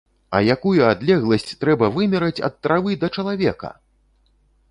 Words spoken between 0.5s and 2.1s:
якую адлегласць трэба